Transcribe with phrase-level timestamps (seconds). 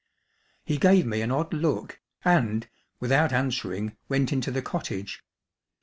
[0.65, 2.67] He gave me an odd look and,
[2.99, 5.23] without answering, went into the cottage.